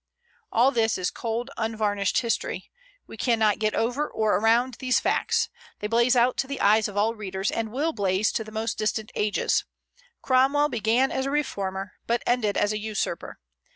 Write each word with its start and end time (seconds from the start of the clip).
All 0.51 0.71
this 0.71 0.97
is 0.97 1.11
cold, 1.11 1.51
unvarnished 1.57 2.21
history. 2.21 2.71
We 3.05 3.17
cannot 3.17 3.59
get 3.59 3.75
over 3.75 4.09
or 4.09 4.37
around 4.37 4.77
these 4.79 4.99
facts; 4.99 5.47
they 5.77 5.85
blaze 5.85 6.15
out 6.15 6.37
to 6.37 6.47
the 6.47 6.59
eyes 6.59 6.87
of 6.87 6.97
all 6.97 7.13
readers, 7.13 7.51
and 7.51 7.71
will 7.71 7.93
blaze 7.93 8.31
to 8.31 8.43
the 8.43 8.51
most 8.51 8.79
distant 8.79 9.11
ages. 9.13 9.63
Cromwell 10.23 10.69
began 10.69 11.11
as 11.11 11.27
a 11.27 11.29
reformer, 11.29 11.91
but 12.07 12.23
ended 12.25 12.57
as 12.57 12.73
a 12.73 12.79
usurper. 12.79 13.37